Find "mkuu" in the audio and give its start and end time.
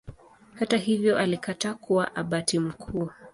2.59-3.09